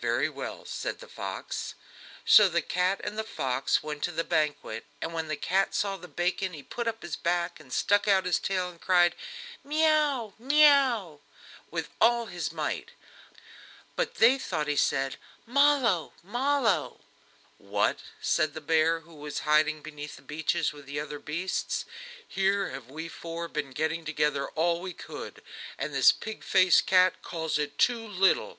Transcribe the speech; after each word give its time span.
"Very 0.00 0.30
well," 0.30 0.64
said 0.64 0.98
the 1.00 1.06
fox. 1.06 1.74
So 2.24 2.48
the 2.48 2.62
cat 2.62 3.02
and 3.04 3.18
the 3.18 3.22
fox 3.22 3.82
went 3.82 4.02
to 4.04 4.10
the 4.12 4.24
banquet, 4.24 4.86
and 5.02 5.12
when 5.12 5.28
the 5.28 5.36
cat 5.36 5.74
saw 5.74 5.98
the 5.98 6.08
bacon 6.08 6.54
he 6.54 6.62
put 6.62 6.88
up 6.88 7.02
his 7.02 7.16
back 7.16 7.60
and 7.60 7.70
stuck 7.70 8.08
out 8.08 8.24
his 8.24 8.38
tail, 8.38 8.70
and 8.70 8.80
cried: 8.80 9.14
"Mee 9.62 9.86
oo, 9.86 10.32
mee 10.38 10.66
oo!" 10.68 11.20
with 11.70 11.90
all 12.00 12.24
his 12.24 12.50
might. 12.50 12.92
But 13.94 14.14
they 14.14 14.38
thought 14.38 14.68
he 14.68 14.74
said: 14.74 15.18
"Ma 15.44 15.76
lo, 15.76 16.14
ma 16.22 16.58
lo!" 16.58 16.62
[Footnote 16.62 16.78
2: 16.78 16.78
"What 16.78 16.78
a 16.78 16.78
little! 16.78 16.78
What 16.78 16.78
a 16.78 16.80
little!"] 16.80 17.70
"What!" 17.94 17.98
said 18.22 18.54
the 18.54 18.60
bear, 18.62 19.00
who 19.00 19.14
was 19.16 19.38
hiding 19.40 19.82
behind 19.82 20.08
the 20.08 20.22
beeches 20.22 20.72
with 20.72 20.86
the 20.86 20.98
other 20.98 21.18
beasts, 21.18 21.84
"here 22.26 22.70
have 22.70 22.86
we 22.90 23.06
four 23.06 23.48
been 23.48 23.72
getting 23.72 24.06
together 24.06 24.48
all 24.48 24.80
we 24.80 24.94
could, 24.94 25.42
and 25.76 25.92
this 25.92 26.10
pig 26.10 26.42
faced 26.42 26.86
cat 26.86 27.20
calls 27.20 27.58
it 27.58 27.76
too 27.76 27.98
little! 28.08 28.58